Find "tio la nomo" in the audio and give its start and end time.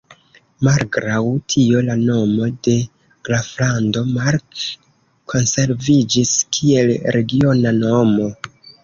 1.53-2.47